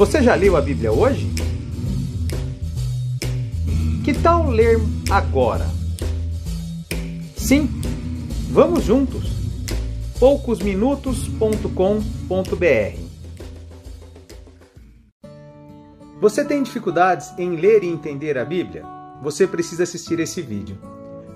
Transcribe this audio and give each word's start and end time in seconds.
Você 0.00 0.22
já 0.22 0.34
leu 0.34 0.56
a 0.56 0.62
Bíblia 0.62 0.90
hoje? 0.90 1.30
Que 4.02 4.14
tal 4.14 4.48
ler 4.48 4.78
agora? 5.10 5.66
Sim, 7.36 7.68
vamos 8.50 8.84
juntos. 8.84 9.30
poucosminutos.com.br 10.18 12.98
Você 16.18 16.46
tem 16.46 16.62
dificuldades 16.62 17.34
em 17.36 17.56
ler 17.56 17.84
e 17.84 17.88
entender 17.88 18.38
a 18.38 18.44
Bíblia? 18.46 18.86
Você 19.20 19.46
precisa 19.46 19.82
assistir 19.82 20.18
esse 20.18 20.40
vídeo. 20.40 20.78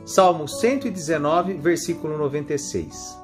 Salmo 0.06 0.48
119, 0.48 1.58
versículo 1.58 2.16
96. 2.16 3.20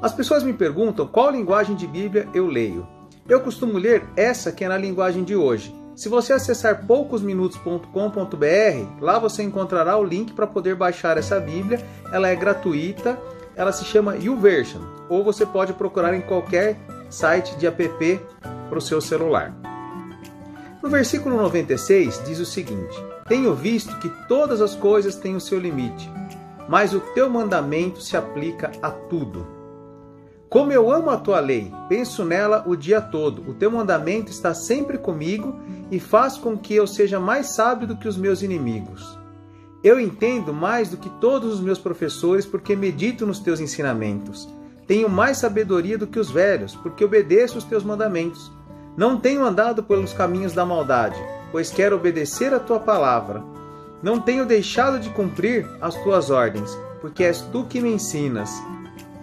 As 0.00 0.14
pessoas 0.14 0.42
me 0.42 0.54
perguntam 0.54 1.06
qual 1.06 1.30
linguagem 1.30 1.76
de 1.76 1.86
Bíblia 1.86 2.26
eu 2.32 2.46
leio. 2.46 2.95
Eu 3.28 3.40
costumo 3.40 3.76
ler 3.76 4.04
essa 4.14 4.52
que 4.52 4.64
é 4.64 4.68
na 4.68 4.78
linguagem 4.78 5.24
de 5.24 5.34
hoje. 5.34 5.74
Se 5.96 6.08
você 6.08 6.32
acessar 6.32 6.86
poucosminutos.com.br, 6.86 9.00
lá 9.00 9.18
você 9.18 9.42
encontrará 9.42 9.96
o 9.96 10.04
link 10.04 10.32
para 10.32 10.46
poder 10.46 10.76
baixar 10.76 11.18
essa 11.18 11.40
Bíblia. 11.40 11.84
Ela 12.12 12.28
é 12.28 12.36
gratuita, 12.36 13.18
ela 13.56 13.72
se 13.72 13.84
chama 13.84 14.16
YouVersion, 14.16 14.80
ou 15.08 15.24
você 15.24 15.44
pode 15.44 15.72
procurar 15.72 16.14
em 16.14 16.20
qualquer 16.20 16.76
site 17.10 17.56
de 17.56 17.66
app 17.66 18.20
para 18.68 18.78
o 18.78 18.82
seu 18.82 19.00
celular. 19.00 19.52
No 20.80 20.88
versículo 20.88 21.36
96 21.36 22.22
diz 22.24 22.38
o 22.38 22.46
seguinte: 22.46 22.96
Tenho 23.26 23.54
visto 23.54 23.98
que 23.98 24.08
todas 24.28 24.60
as 24.60 24.76
coisas 24.76 25.16
têm 25.16 25.34
o 25.34 25.40
seu 25.40 25.58
limite, 25.58 26.08
mas 26.68 26.94
o 26.94 27.00
teu 27.00 27.28
mandamento 27.28 28.00
se 28.00 28.16
aplica 28.16 28.70
a 28.80 28.90
tudo. 28.90 29.65
Como 30.48 30.72
eu 30.72 30.92
amo 30.92 31.10
a 31.10 31.16
tua 31.16 31.40
lei, 31.40 31.72
penso 31.88 32.24
nela 32.24 32.62
o 32.66 32.76
dia 32.76 33.00
todo. 33.00 33.42
O 33.50 33.54
teu 33.54 33.70
mandamento 33.70 34.30
está 34.30 34.54
sempre 34.54 34.96
comigo 34.96 35.58
e 35.90 35.98
faz 35.98 36.36
com 36.36 36.56
que 36.56 36.74
eu 36.74 36.86
seja 36.86 37.18
mais 37.18 37.54
sábio 37.54 37.88
do 37.88 37.96
que 37.96 38.06
os 38.06 38.16
meus 38.16 38.42
inimigos. 38.42 39.18
Eu 39.82 39.98
entendo 39.98 40.52
mais 40.52 40.88
do 40.88 40.96
que 40.96 41.10
todos 41.20 41.54
os 41.54 41.60
meus 41.60 41.78
professores 41.78 42.46
porque 42.46 42.76
medito 42.76 43.26
nos 43.26 43.40
teus 43.40 43.60
ensinamentos. 43.60 44.48
Tenho 44.86 45.08
mais 45.08 45.38
sabedoria 45.38 45.98
do 45.98 46.06
que 46.06 46.18
os 46.18 46.30
velhos, 46.30 46.76
porque 46.76 47.04
obedeço 47.04 47.58
os 47.58 47.64
teus 47.64 47.82
mandamentos. 47.82 48.52
Não 48.96 49.18
tenho 49.18 49.44
andado 49.44 49.82
pelos 49.82 50.12
caminhos 50.12 50.52
da 50.52 50.64
maldade, 50.64 51.20
pois 51.50 51.70
quero 51.70 51.96
obedecer 51.96 52.54
a 52.54 52.60
tua 52.60 52.78
palavra. 52.78 53.42
Não 54.00 54.20
tenho 54.20 54.46
deixado 54.46 55.00
de 55.00 55.10
cumprir 55.10 55.68
as 55.80 55.94
tuas 56.02 56.30
ordens, 56.30 56.70
porque 57.00 57.24
és 57.24 57.40
tu 57.40 57.64
que 57.64 57.80
me 57.80 57.92
ensinas. 57.92 58.50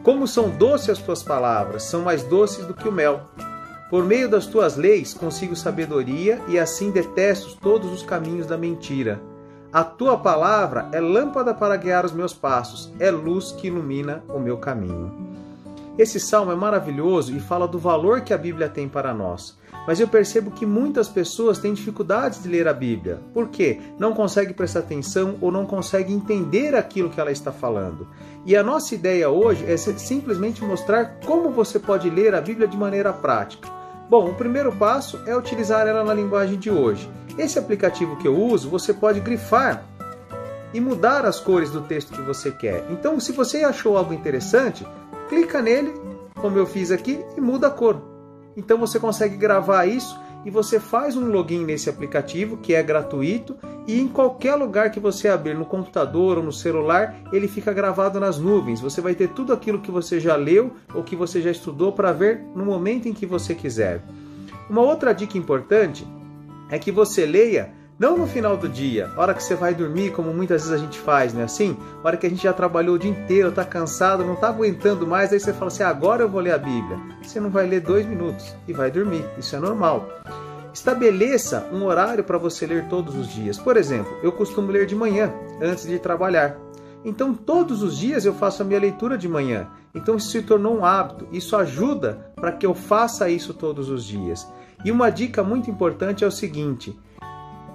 Como 0.03 0.27
são 0.27 0.49
doces 0.49 0.89
as 0.89 0.97
tuas 0.97 1.23
palavras, 1.23 1.83
são 1.83 2.01
mais 2.01 2.23
doces 2.23 2.65
do 2.65 2.73
que 2.73 2.89
o 2.89 2.91
mel. 2.91 3.21
Por 3.89 4.03
meio 4.03 4.29
das 4.29 4.45
tuas 4.45 4.75
leis 4.75 5.13
consigo 5.13 5.55
sabedoria 5.55 6.41
e 6.49 6.59
assim 6.59 6.91
detesto 6.91 7.57
todos 7.61 7.89
os 7.89 8.03
caminhos 8.03 8.45
da 8.45 8.57
mentira. 8.57 9.21
A 9.71 9.81
tua 9.81 10.17
palavra 10.17 10.89
é 10.91 10.99
lâmpada 10.99 11.53
para 11.53 11.77
guiar 11.77 12.05
os 12.05 12.11
meus 12.11 12.33
passos, 12.33 12.91
é 12.99 13.09
luz 13.09 13.53
que 13.53 13.67
ilumina 13.67 14.21
o 14.27 14.39
meu 14.39 14.57
caminho. 14.57 15.32
Esse 15.95 16.19
salmo 16.19 16.51
é 16.51 16.55
maravilhoso 16.55 17.35
e 17.35 17.39
fala 17.39 17.67
do 17.67 17.77
valor 17.77 18.21
que 18.21 18.33
a 18.33 18.37
Bíblia 18.37 18.67
tem 18.67 18.89
para 18.89 19.13
nós. 19.13 19.55
Mas 19.85 19.99
eu 19.99 20.07
percebo 20.07 20.49
que 20.49 20.65
muitas 20.65 21.07
pessoas 21.07 21.59
têm 21.59 21.73
dificuldades 21.73 22.41
de 22.41 22.49
ler 22.49 22.67
a 22.67 22.73
Bíblia. 22.73 23.21
Por 23.31 23.49
quê? 23.49 23.79
Não 23.99 24.13
conseguem 24.13 24.53
prestar 24.55 24.79
atenção 24.79 25.35
ou 25.39 25.51
não 25.51 25.67
conseguem 25.67 26.15
entender 26.15 26.73
aquilo 26.73 27.11
que 27.11 27.19
ela 27.19 27.31
está 27.31 27.51
falando. 27.51 28.07
E 28.43 28.55
a 28.55 28.63
nossa 28.63 28.95
ideia 28.95 29.29
hoje 29.29 29.65
é 29.71 29.77
simplesmente 29.77 30.63
mostrar 30.63 31.19
como 31.25 31.51
você 31.51 31.77
pode 31.77 32.09
ler 32.09 32.33
a 32.33 32.41
Bíblia 32.41 32.67
de 32.67 32.77
maneira 32.77 33.13
prática. 33.13 33.69
Bom, 34.09 34.29
o 34.29 34.35
primeiro 34.35 34.71
passo 34.71 35.19
é 35.27 35.37
utilizar 35.37 35.85
ela 35.85 36.03
na 36.03 36.13
linguagem 36.13 36.57
de 36.57 36.71
hoje. 36.71 37.07
Esse 37.37 37.59
aplicativo 37.59 38.17
que 38.17 38.27
eu 38.27 38.35
uso, 38.35 38.69
você 38.69 38.93
pode 38.93 39.19
grifar 39.19 39.85
e 40.73 40.79
mudar 40.79 41.23
as 41.25 41.39
cores 41.39 41.69
do 41.69 41.81
texto 41.81 42.13
que 42.13 42.21
você 42.21 42.49
quer. 42.51 42.83
Então, 42.89 43.19
se 43.19 43.31
você 43.31 43.63
achou 43.63 43.95
algo 43.95 44.13
interessante, 44.13 44.85
clica 45.29 45.61
nele, 45.61 45.93
como 46.35 46.57
eu 46.57 46.65
fiz 46.65 46.91
aqui, 46.91 47.23
e 47.37 47.41
muda 47.41 47.67
a 47.67 47.71
cor. 47.71 48.01
Então 48.55 48.77
você 48.77 48.99
consegue 48.99 49.35
gravar 49.35 49.85
isso 49.85 50.19
e 50.45 50.51
você 50.51 50.79
faz 50.79 51.15
um 51.15 51.31
login 51.31 51.63
nesse 51.63 51.89
aplicativo 51.89 52.57
que 52.57 52.73
é 52.73 52.83
gratuito 52.83 53.55
e 53.87 53.99
em 53.99 54.07
qualquer 54.07 54.55
lugar 54.55 54.91
que 54.91 54.99
você 54.99 55.27
abrir 55.27 55.55
no 55.55 55.65
computador 55.65 56.37
ou 56.37 56.43
no 56.43 56.51
celular, 56.51 57.15
ele 57.31 57.47
fica 57.47 57.73
gravado 57.73 58.19
nas 58.19 58.37
nuvens. 58.37 58.79
Você 58.79 59.01
vai 59.01 59.15
ter 59.15 59.29
tudo 59.29 59.53
aquilo 59.53 59.79
que 59.79 59.91
você 59.91 60.19
já 60.19 60.35
leu 60.35 60.71
ou 60.93 61.03
que 61.03 61.15
você 61.15 61.41
já 61.41 61.51
estudou 61.51 61.91
para 61.91 62.11
ver 62.11 62.41
no 62.55 62.65
momento 62.65 63.07
em 63.07 63.13
que 63.13 63.25
você 63.25 63.55
quiser. 63.55 64.01
Uma 64.69 64.81
outra 64.81 65.13
dica 65.13 65.37
importante 65.37 66.07
é 66.69 66.79
que 66.79 66.91
você 66.91 67.25
leia 67.25 67.73
não 68.03 68.17
no 68.17 68.27
final 68.27 68.57
do 68.57 68.67
dia, 68.67 69.09
hora 69.15 69.33
que 69.33 69.41
você 69.41 69.55
vai 69.55 69.73
dormir, 69.73 70.11
como 70.11 70.33
muitas 70.33 70.63
vezes 70.63 70.77
a 70.77 70.77
gente 70.77 70.99
faz, 70.99 71.33
né? 71.33 71.43
Assim, 71.43 71.77
hora 72.03 72.17
que 72.17 72.27
a 72.27 72.29
gente 72.29 72.43
já 72.43 72.51
trabalhou 72.51 72.95
o 72.95 72.99
dia 72.99 73.09
inteiro, 73.09 73.49
tá 73.49 73.63
cansado, 73.63 74.25
não 74.25 74.35
tá 74.35 74.49
aguentando 74.49 75.07
mais, 75.07 75.31
aí 75.31 75.39
você 75.39 75.53
fala 75.53 75.67
assim: 75.67 75.83
agora 75.83 76.21
eu 76.21 76.27
vou 76.27 76.41
ler 76.41 76.51
a 76.51 76.57
Bíblia. 76.57 76.99
Você 77.21 77.39
não 77.39 77.49
vai 77.49 77.65
ler 77.65 77.79
dois 77.79 78.05
minutos 78.05 78.53
e 78.67 78.73
vai 78.73 78.91
dormir. 78.91 79.23
Isso 79.37 79.55
é 79.55 79.59
normal. 79.59 80.05
Estabeleça 80.73 81.69
um 81.71 81.85
horário 81.85 82.25
para 82.25 82.37
você 82.37 82.65
ler 82.65 82.89
todos 82.89 83.15
os 83.15 83.29
dias. 83.29 83.57
Por 83.57 83.77
exemplo, 83.77 84.13
eu 84.21 84.33
costumo 84.33 84.69
ler 84.69 84.85
de 84.85 84.97
manhã, 84.97 85.31
antes 85.61 85.87
de 85.87 85.97
trabalhar. 85.97 86.57
Então, 87.05 87.33
todos 87.33 87.81
os 87.81 87.97
dias 87.97 88.25
eu 88.25 88.33
faço 88.33 88.63
a 88.63 88.65
minha 88.65 88.81
leitura 88.81 89.17
de 89.17 89.29
manhã. 89.29 89.69
Então, 89.95 90.17
isso 90.17 90.29
se 90.29 90.41
tornou 90.41 90.77
um 90.77 90.83
hábito. 90.83 91.25
Isso 91.31 91.55
ajuda 91.55 92.33
para 92.35 92.51
que 92.51 92.65
eu 92.65 92.73
faça 92.73 93.29
isso 93.29 93.53
todos 93.53 93.89
os 93.89 94.03
dias. 94.03 94.45
E 94.83 94.91
uma 94.91 95.09
dica 95.09 95.41
muito 95.41 95.71
importante 95.71 96.25
é 96.25 96.27
o 96.27 96.31
seguinte: 96.31 96.99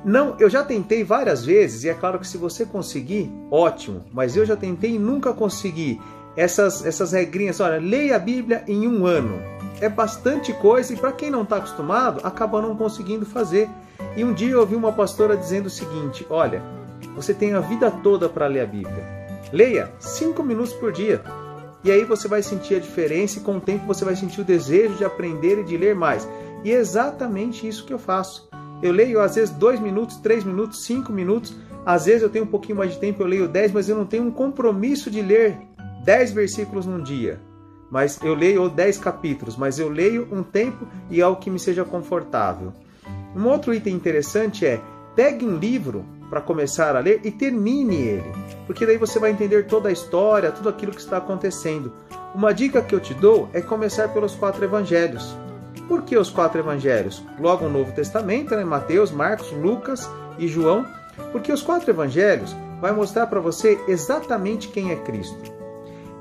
não, 0.05 0.37
eu 0.39 0.49
já 0.49 0.63
tentei 0.63 1.03
várias 1.03 1.45
vezes 1.45 1.85
e 1.85 1.89
é 1.89 1.95
claro 1.95 2.19
que 2.19 2.27
se 2.27 2.39
você 2.39 2.65
conseguir, 2.65 3.33
ótimo, 3.51 4.05
mas 4.13 4.37
eu 4.37 4.47
já 4.47 4.57
tentei 4.57 4.95
e 4.95 4.99
nunca 4.99 5.33
consegui. 5.33 6.01
Essas, 6.37 6.87
essas 6.87 7.13
regrinhas, 7.13 7.59
olha, 7.59 7.81
leia 7.81 8.15
a 8.15 8.19
Bíblia 8.19 8.63
em 8.69 8.87
um 8.87 9.07
ano. 9.07 9.41
É 9.81 9.89
bastante 9.89 10.53
coisa 10.53 10.93
e 10.93 10.97
para 10.97 11.13
quem 11.13 11.31
não 11.31 11.43
está 11.43 11.57
acostumado, 11.57 12.21
acaba 12.23 12.63
não 12.63 12.77
conseguindo 12.77 13.27
fazer. 13.27 13.69
E 14.17 14.25
um 14.25 14.33
dia 14.33 14.53
eu 14.53 14.61
ouvi 14.61 14.77
uma 14.77 14.93
pastora 14.93 15.37
dizendo 15.37 15.67
o 15.67 15.71
seguinte: 15.71 16.25
olha, 16.31 16.63
você 17.15 17.35
tem 17.35 17.55
a 17.55 17.61
vida 17.61 17.91
toda 17.91 18.29
para 18.29 18.47
ler 18.47 18.61
a 18.61 18.67
Bíblia. 18.67 19.05
Leia 19.53 19.93
cinco 19.99 20.43
minutos 20.43 20.73
por 20.73 20.93
dia. 20.93 21.23
E 21.83 21.91
aí 21.91 22.05
você 22.05 22.29
vai 22.29 22.43
sentir 22.43 22.77
a 22.77 22.81
diferença 22.81 23.39
e 23.39 23.43
com 23.43 23.57
o 23.57 23.61
tempo 23.61 23.87
você 23.87 24.05
vai 24.05 24.15
sentir 24.15 24.41
o 24.41 24.45
desejo 24.45 24.95
de 24.95 25.05
aprender 25.05 25.61
e 25.61 25.65
de 25.65 25.77
ler 25.77 25.95
mais. 25.95 26.29
E 26.65 26.71
é 26.71 26.75
exatamente 26.75 27.67
isso 27.67 27.85
que 27.85 27.93
eu 27.93 27.99
faço. 27.99 28.48
Eu 28.83 28.93
leio 28.93 29.21
às 29.21 29.35
vezes 29.35 29.51
dois 29.51 29.81
minutos, 29.81 30.17
três 30.17 30.45
minutos, 30.45 30.85
cinco 30.85 31.13
minutos. 31.13 31.55
Às 31.85 32.07
vezes 32.07 32.23
eu 32.23 32.31
tenho 32.31 32.45
um 32.45 32.49
pouquinho 32.49 32.79
mais 32.79 32.93
de 32.93 32.99
tempo, 32.99 33.23
eu 33.23 33.27
leio 33.27 33.49
dez, 33.49 33.73
mas 33.73 33.89
eu 33.89 33.97
não 33.97 34.05
tenho 34.05 34.25
um 34.25 34.31
compromisso 34.31 35.11
de 35.11 35.23
ler 35.23 35.59
dez 36.05 36.33
versículos 36.33 36.87
num 36.87 37.03
dia. 37.03 37.41
Mas 37.91 38.21
eu 38.23 38.35
leio 38.35 38.63
ou 38.63 38.69
dez 38.69 38.99
capítulos, 38.99 39.57
mas 39.57 39.79
eu 39.79 39.89
leio 39.89 40.29
um 40.31 40.43
tempo 40.43 40.87
e 41.11 41.23
algo 41.23 41.41
que 41.41 41.51
me 41.51 41.59
seja 41.59 41.85
confortável. 41.85 42.73
Um 43.35 43.47
outro 43.47 43.73
item 43.75 43.95
interessante 43.95 44.67
é 44.67 44.81
pegue 45.17 45.45
um 45.45 45.57
livro 45.57 46.05
para 46.29 46.41
começar 46.41 46.95
a 46.95 47.01
ler 47.01 47.21
e 47.25 47.31
termine 47.31 47.97
ele, 47.97 48.33
porque 48.67 48.85
daí 48.85 48.99
você 48.99 49.19
vai 49.19 49.31
entender 49.31 49.67
toda 49.67 49.89
a 49.89 49.93
história, 49.93 50.53
tudo 50.53 50.69
aquilo 50.69 50.93
que 50.93 51.01
está 51.01 51.17
acontecendo. 51.17 51.93
Uma 52.35 52.53
dica 52.53 52.83
que 52.83 52.95
eu 52.95 53.01
te 53.01 53.15
dou 53.15 53.49
é 53.55 53.61
começar 53.61 54.09
pelos 54.09 54.35
quatro 54.35 54.63
evangelhos. 54.63 55.35
Por 55.89 56.03
que 56.03 56.19
os 56.19 56.29
quatro 56.29 56.61
evangelhos? 56.61 57.25
Logo 57.41 57.65
o 57.65 57.71
Novo 57.71 57.93
Testamento, 57.93 58.55
né? 58.55 58.63
Mateus, 58.63 59.11
Marcos, 59.11 59.51
Lucas 59.53 60.09
e 60.39 60.47
João. 60.47 60.85
Porque 61.33 61.51
os 61.51 61.63
quatro 61.63 61.91
evangelhos 61.91 62.55
vai 62.81 62.93
mostrar 62.93 63.27
para 63.27 63.41
você 63.41 63.81
exatamente 63.89 64.69
quem 64.69 64.93
é 64.93 64.97
Cristo. 64.97 65.57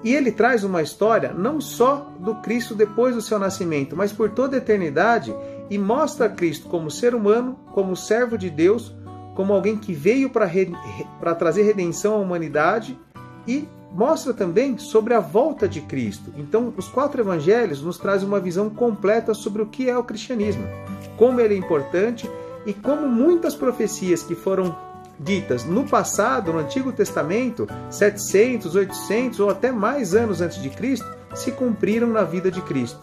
E 0.04 0.16
ele 0.16 0.32
traz 0.32 0.64
uma 0.64 0.82
história 0.82 1.34
não 1.34 1.60
só 1.60 2.12
do 2.20 2.36
Cristo 2.36 2.74
depois 2.74 3.14
do 3.14 3.22
seu 3.22 3.38
nascimento, 3.38 3.96
mas 3.96 4.14
por 4.14 4.30
toda 4.30 4.56
a 4.56 4.60
eternidade 4.60 5.36
e 5.70 5.78
mostra 5.78 6.30
Cristo 6.30 6.70
como 6.70 6.90
ser 6.90 7.14
humano, 7.14 7.60
como 7.74 7.96
servo 7.96 8.38
de 8.38 8.50
Deus, 8.50 8.96
como 9.36 9.54
alguém 9.54 9.78
que 9.78 9.94
veio 9.94 10.30
para 10.30 11.36
trazer 11.36 11.64
redenção 11.64 12.14
à 12.14 12.18
humanidade 12.18 12.98
e 13.46 13.68
mostra 13.98 14.32
também 14.32 14.78
sobre 14.78 15.16
a 15.16 15.20
volta 15.20 15.68
de 15.68 15.82
Cristo. 15.82 16.32
Então, 16.38 16.72
os 16.78 16.88
quatro 16.88 17.20
evangelhos 17.20 17.82
nos 17.82 17.98
trazem 17.98 18.28
uma 18.28 18.40
visão 18.40 18.70
completa 18.70 19.34
sobre 19.34 19.64
o 19.64 19.66
que 19.66 19.90
é 19.90 19.98
o 19.98 20.04
cristianismo, 20.04 20.64
como 21.18 21.42
ele 21.42 21.56
é 21.56 21.58
importante 21.58 22.30
e 22.64 22.76
como 22.76 23.08
muitas 23.10 23.56
profecias 23.56 24.22
que 24.22 24.36
foram 24.36 24.78
ditas 25.20 25.66
no 25.66 25.84
passado, 25.84 26.54
no 26.54 26.60
Antigo 26.60 26.92
Testamento, 26.92 27.68
700, 27.90 28.76
800 28.76 29.40
ou 29.40 29.50
até 29.50 29.72
mais 29.72 30.14
anos 30.14 30.42
antes 30.42 30.62
de 30.62 30.70
Cristo, 30.70 31.08
se 31.34 31.52
cumpriram 31.52 32.08
na 32.08 32.22
vida 32.22 32.52
de 32.52 32.62
Cristo. 32.62 33.00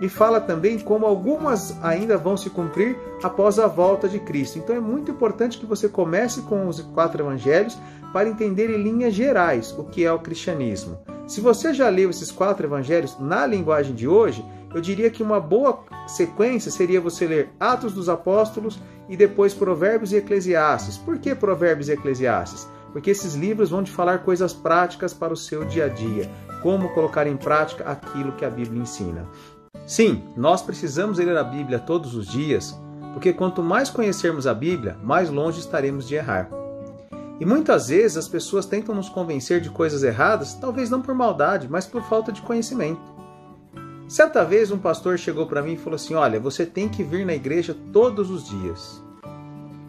e 0.00 0.08
fala 0.08 0.40
também 0.40 0.80
como 0.80 1.06
algumas 1.06 1.78
ainda 1.80 2.18
vão 2.18 2.36
se 2.36 2.50
cumprir 2.50 2.98
após 3.22 3.60
a 3.60 3.68
volta 3.68 4.08
de 4.08 4.18
Cristo. 4.18 4.58
Então 4.58 4.74
é 4.74 4.80
muito 4.80 5.12
importante 5.12 5.56
que 5.56 5.66
você 5.66 5.88
comece 5.88 6.42
com 6.42 6.66
os 6.66 6.80
quatro 6.80 7.22
evangelhos 7.22 7.78
para 8.12 8.28
entender 8.28 8.70
em 8.70 8.82
linhas 8.82 9.14
gerais 9.14 9.74
o 9.78 9.84
que 9.84 10.04
é 10.04 10.12
o 10.12 10.18
cristianismo. 10.18 11.00
Se 11.26 11.40
você 11.40 11.72
já 11.72 11.88
leu 11.88 12.10
esses 12.10 12.30
quatro 12.30 12.66
evangelhos 12.66 13.18
na 13.18 13.46
linguagem 13.46 13.94
de 13.94 14.06
hoje, 14.06 14.44
eu 14.74 14.80
diria 14.80 15.10
que 15.10 15.22
uma 15.22 15.40
boa 15.40 15.84
sequência 16.06 16.70
seria 16.70 17.00
você 17.00 17.26
ler 17.26 17.50
Atos 17.58 17.92
dos 17.92 18.08
Apóstolos 18.08 18.80
e 19.08 19.16
depois 19.16 19.54
Provérbios 19.54 20.12
e 20.12 20.16
Eclesiastes. 20.16 20.96
Por 20.98 21.18
que 21.18 21.34
Provérbios 21.34 21.88
e 21.88 21.92
Eclesiastes? 21.92 22.68
Porque 22.92 23.10
esses 23.10 23.34
livros 23.34 23.70
vão 23.70 23.82
te 23.82 23.90
falar 23.90 24.18
coisas 24.18 24.52
práticas 24.52 25.14
para 25.14 25.32
o 25.32 25.36
seu 25.36 25.64
dia 25.64 25.86
a 25.86 25.88
dia, 25.88 26.30
como 26.62 26.90
colocar 26.90 27.26
em 27.26 27.36
prática 27.36 27.84
aquilo 27.84 28.32
que 28.32 28.44
a 28.44 28.50
Bíblia 28.50 28.82
ensina. 28.82 29.26
Sim, 29.86 30.22
nós 30.36 30.62
precisamos 30.62 31.18
ler 31.18 31.36
a 31.36 31.42
Bíblia 31.44 31.78
todos 31.78 32.14
os 32.14 32.26
dias, 32.28 32.78
porque 33.12 33.32
quanto 33.32 33.62
mais 33.62 33.90
conhecermos 33.90 34.46
a 34.46 34.54
Bíblia, 34.54 34.96
mais 35.02 35.30
longe 35.30 35.60
estaremos 35.60 36.06
de 36.06 36.14
errar. 36.14 36.61
E 37.40 37.44
muitas 37.44 37.88
vezes 37.88 38.16
as 38.16 38.28
pessoas 38.28 38.66
tentam 38.66 38.94
nos 38.94 39.08
convencer 39.08 39.60
de 39.60 39.70
coisas 39.70 40.02
erradas, 40.02 40.54
talvez 40.54 40.90
não 40.90 41.02
por 41.02 41.14
maldade, 41.14 41.68
mas 41.68 41.86
por 41.86 42.02
falta 42.02 42.30
de 42.30 42.42
conhecimento. 42.42 43.00
Certa 44.08 44.44
vez 44.44 44.70
um 44.70 44.78
pastor 44.78 45.18
chegou 45.18 45.46
para 45.46 45.62
mim 45.62 45.72
e 45.72 45.78
falou 45.78 45.96
assim: 45.96 46.14
Olha, 46.14 46.38
você 46.38 46.66
tem 46.66 46.88
que 46.88 47.02
vir 47.02 47.24
na 47.24 47.34
igreja 47.34 47.74
todos 47.92 48.30
os 48.30 48.46
dias. 48.48 49.02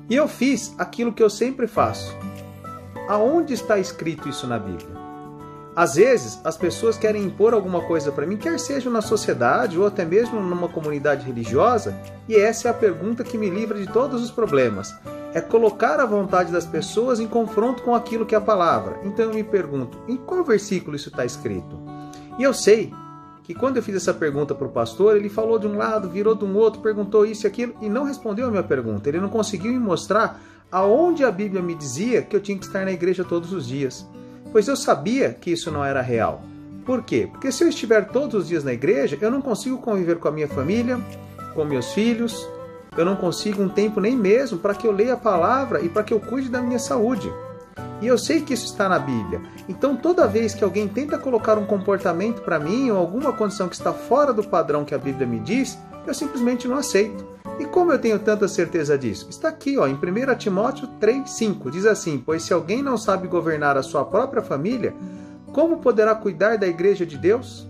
E 0.10 0.16
eu 0.16 0.28
fiz 0.28 0.74
aquilo 0.78 1.14
que 1.14 1.22
eu 1.22 1.30
sempre 1.30 1.68
faço. 1.68 2.16
Aonde 3.08 3.54
está 3.54 3.78
escrito 3.78 4.30
isso 4.30 4.48
na 4.48 4.58
Bíblia? 4.58 5.04
Às 5.76 5.96
vezes, 5.96 6.40
as 6.44 6.56
pessoas 6.56 6.98
querem 6.98 7.24
impor 7.24 7.54
alguma 7.54 7.82
coisa 7.82 8.12
para 8.12 8.28
mim, 8.28 8.38
quer 8.38 8.60
seja 8.60 8.90
na 8.90 9.02
sociedade 9.02 9.78
ou 9.78 9.88
até 9.88 10.06
mesmo 10.06 10.40
numa 10.40 10.70
comunidade 10.70 11.26
religiosa, 11.26 11.98
e 12.30 12.36
essa 12.36 12.68
é 12.68 12.72
a 12.72 12.76
pergunta 12.76 13.24
que 13.24 13.38
me 13.40 13.50
livra 13.50 13.80
de 13.80 13.92
todos 13.92 14.22
os 14.22 14.30
problemas. 14.30 14.96
É 15.34 15.42
colocar 15.42 16.00
a 16.00 16.06
vontade 16.06 16.52
das 16.52 16.66
pessoas 16.66 17.20
em 17.20 17.28
confronto 17.28 17.84
com 17.84 17.96
aquilo 17.96 18.26
que 18.26 18.36
é 18.36 18.38
a 18.38 18.42
palavra. 18.42 19.00
Então 19.04 19.26
eu 19.26 19.34
me 19.34 19.44
pergunto, 19.44 19.98
em 20.08 20.16
qual 20.16 20.44
versículo 20.44 20.96
isso 20.96 21.10
está 21.10 21.26
escrito? 21.26 21.80
E 22.38 22.44
eu 22.44 22.54
sei 22.54 22.94
que 23.44 23.54
quando 23.54 23.78
eu 23.78 23.84
fiz 23.84 23.96
essa 23.96 24.14
pergunta 24.14 24.56
para 24.56 24.68
o 24.68 24.72
pastor, 24.72 25.18
ele 25.18 25.30
falou 25.30 25.60
de 25.60 25.68
um 25.68 25.78
lado, 25.78 26.10
virou 26.10 26.36
de 26.36 26.46
um 26.46 26.56
outro, 26.56 26.82
perguntou 26.82 27.26
isso 27.26 27.46
e 27.46 27.48
aquilo 27.48 27.76
e 27.82 27.90
não 27.90 28.04
respondeu 28.06 28.48
a 28.48 28.52
minha 28.52 28.64
pergunta. 28.64 29.10
Ele 29.10 29.20
não 29.20 29.30
conseguiu 29.30 29.72
me 29.72 29.80
mostrar 29.80 30.40
aonde 30.72 31.24
a 31.24 31.32
Bíblia 31.32 31.62
me 31.62 31.76
dizia 31.76 32.22
que 32.22 32.36
eu 32.36 32.40
tinha 32.40 32.58
que 32.58 32.66
estar 32.66 32.86
na 32.86 32.92
igreja 32.92 33.24
todos 33.24 33.52
os 33.52 33.68
dias 33.68 34.08
pois 34.54 34.68
eu 34.68 34.78
sabia 34.78 35.34
que 35.34 35.52
isso 35.52 35.72
não 35.72 35.84
era 35.84 36.00
real. 36.00 36.44
Por 36.86 37.04
quê? 37.04 37.28
Porque 37.30 37.52
se 37.52 37.64
eu 37.64 37.70
estiver 37.70 38.08
todos 38.10 38.44
os 38.44 38.48
dias 38.48 38.64
na 38.64 38.72
igreja, 38.72 39.18
eu 39.20 39.32
não 39.32 39.42
consigo 39.42 39.80
conviver 39.80 40.20
com 40.20 40.28
a 40.28 40.32
minha 40.32 40.48
família, 40.48 41.00
com 41.56 41.66
meus 41.66 41.92
filhos, 41.92 42.48
eu 43.02 43.06
não 43.06 43.16
consigo 43.16 43.62
um 43.62 43.70
tempo 43.70 44.00
nem 44.00 44.16
mesmo 44.16 44.58
para 44.58 44.76
que 44.76 44.88
eu 44.88 44.92
leia 44.92 45.14
a 45.14 45.18
palavra 45.18 45.82
e 45.82 45.90
para 45.90 46.04
que 46.04 46.14
eu 46.14 46.20
cuide 46.20 46.50
da 46.50 46.62
minha 46.62 46.80
saúde. 46.80 47.32
E 48.02 48.08
eu 48.08 48.18
sei 48.18 48.42
que 48.42 48.54
isso 48.54 48.66
está 48.66 48.90
na 48.90 49.00
Bíblia. 49.00 49.42
Então, 49.68 49.96
toda 49.96 50.28
vez 50.28 50.54
que 50.54 50.64
alguém 50.64 50.88
tenta 50.88 51.18
colocar 51.18 51.58
um 51.58 51.66
comportamento 51.66 52.42
para 52.42 52.60
mim 52.60 52.92
ou 52.92 52.98
alguma 52.98 53.32
condição 53.32 53.70
que 53.70 53.76
está 53.76 53.94
fora 53.94 54.34
do 54.34 54.44
padrão 54.44 54.84
que 54.84 54.94
a 54.94 54.98
Bíblia 54.98 55.26
me 55.26 55.40
diz, 55.40 55.78
eu 56.06 56.14
simplesmente 56.14 56.68
não 56.68 56.78
aceito. 56.78 57.26
E 57.60 57.66
como 57.66 57.92
eu 57.92 58.00
tenho 58.00 58.20
tanta 58.20 58.48
certeza 58.48 58.98
disso? 58.98 59.28
Está 59.30 59.50
aqui, 59.50 59.78
ó, 59.78 59.88
em 59.88 59.94
1 59.94 60.36
Timóteo 60.38 60.88
3,5. 61.00 61.70
Diz 61.70 61.86
assim: 61.86 62.22
Pois 62.26 62.44
se 62.44 62.52
alguém 62.52 62.82
não 62.82 62.98
sabe 62.98 63.28
governar 63.28 63.78
a 63.78 63.84
sua 63.84 64.04
própria 64.04 64.42
família, 64.42 64.94
como 65.54 65.78
poderá 65.78 66.16
cuidar 66.16 66.58
da 66.58 66.68
igreja 66.68 67.06
de 67.06 67.18
Deus? 67.18 67.68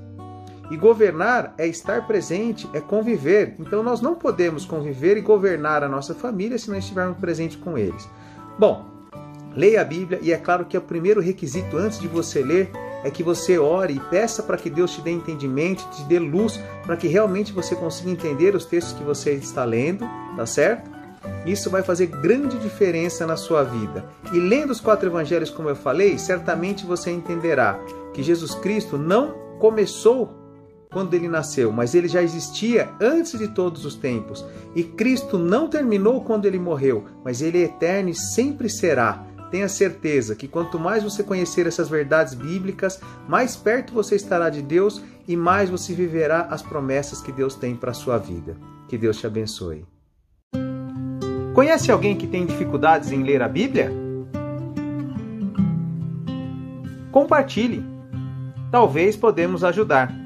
E 0.71 0.77
governar 0.77 1.54
é 1.57 1.68
estar 1.68 2.07
presente, 2.07 2.69
é 2.74 2.80
conviver. 2.80 3.56
Então 3.60 3.83
nós 3.83 4.01
não 4.01 4.15
podemos 4.15 4.65
conviver 4.65 5.18
e 5.18 5.21
governar 5.21 5.83
a 5.83 5.89
nossa 5.89 6.13
família 6.13 6.57
se 6.57 6.69
não 6.69 6.77
estivermos 6.77 7.18
presentes 7.18 7.57
com 7.57 7.77
eles. 7.77 8.10
Bom, 8.57 8.86
leia 9.56 9.81
a 9.81 9.86
Bíblia 9.86 10.19
e 10.21 10.31
é 10.31 10.38
claro 10.38 10.65
que 10.65 10.77
o 10.77 10.81
primeiro 10.81 11.21
requisito 11.21 11.77
antes 11.77 12.00
de 12.00 12.07
você 12.07 12.42
ler 12.42 12.71
é 13.04 13.12
que 13.12 13.21
você 13.21 13.60
ore 13.60 13.95
e 13.95 14.00
peça 14.00 14.42
para 14.42 14.57
que 14.57 14.69
Deus 14.69 14.92
te 14.92 15.01
dê 15.01 15.12
entendimento, 15.12 15.86
te 15.92 16.04
dê 16.04 16.18
luz, 16.19 16.60
para 16.86 16.95
que 16.95 17.07
realmente 17.07 17.51
você 17.51 17.75
consiga 17.75 18.09
entender 18.09 18.56
os 18.56 18.66
textos 18.66 18.94
que 18.94 19.04
você 19.04 19.33
está 19.33 19.66
lendo, 19.66 20.07
tá 20.38 20.45
certo? 20.45 20.89
Isso 21.45 21.69
vai 21.69 21.83
fazer 21.83 22.07
grande 22.07 22.57
diferença 22.57 23.27
na 23.27 23.36
sua 23.36 23.63
vida. 23.63 24.06
E 24.31 24.39
lendo 24.39 24.71
os 24.71 24.80
quatro 24.80 25.09
evangelhos, 25.09 25.50
como 25.50 25.69
eu 25.69 25.75
falei, 25.75 26.18
certamente 26.18 26.86
você 26.86 27.12
entenderá 27.12 27.77
que 28.13 28.24
Jesus 28.24 28.56
Cristo 28.56 28.98
não 28.98 29.31
começou 29.59 30.43
quando 30.94 31.13
ele 31.16 31.28
nasceu, 31.28 31.72
mas 31.72 31.95
ele 31.95 32.07
já 32.07 32.22
existia 32.22 32.90
antes 33.01 33.38
de 33.38 33.48
todos 33.48 33.84
os 33.84 33.95
tempos. 33.95 34.45
E 34.75 34.84
Cristo 34.84 35.38
não 35.38 35.68
terminou 35.68 36.22
quando 36.24 36.45
ele 36.45 36.60
morreu, 36.60 37.06
mas 37.25 37.42
ele 37.42 37.57
é 37.57 37.66
eterno 37.66 38.10
e 38.10 38.16
sempre 38.16 38.69
será. 38.69 39.25
Tenha 39.51 39.68
certeza 39.68 40.36
que 40.36 40.48
quanto 40.48 40.80
mais 40.80 41.04
você 41.04 41.22
conhecer 41.24 41.68
essas 41.68 41.90
verdades 41.90 42.34
bíblicas, 42.34 43.00
mais 43.28 43.56
perto 43.56 43.94
você 43.94 44.16
estará 44.16 44.50
de 44.50 44.62
Deus 44.62 45.01
e 45.28 45.36
mais 45.36 45.69
você 45.69 45.94
viverá 45.94 46.48
as 46.50 46.62
promessas 46.62 47.22
que 47.22 47.31
Deus 47.31 47.56
tem 47.56 47.75
para 47.75 47.92
a 47.92 47.94
sua 47.94 48.18
vida. 48.18 48.56
Que 48.88 48.98
Deus 48.98 49.18
te 49.18 49.28
abençoe. 49.28 49.86
Conhece 51.54 51.92
alguém 51.92 52.16
que 52.16 52.25
tem 52.25 52.48
dificuldades 52.48 53.12
em 53.12 53.22
ler 53.22 53.44
a 53.44 53.48
Bíblia? 53.48 53.92
Compartilhe. 57.12 57.86
Talvez 58.72 59.16
podemos 59.16 59.63
ajudar. 59.63 60.23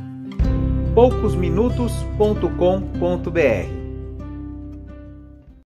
poucosminutos.com.br 0.98 3.87